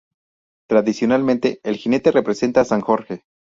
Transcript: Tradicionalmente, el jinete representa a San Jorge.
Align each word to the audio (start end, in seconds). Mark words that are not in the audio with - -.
Tradicionalmente, 0.67 1.59
el 1.61 1.75
jinete 1.77 2.09
representa 2.11 2.61
a 2.61 2.65
San 2.65 2.81
Jorge. 2.81 3.23